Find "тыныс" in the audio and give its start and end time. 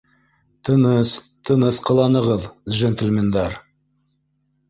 0.67-1.09, 1.49-1.79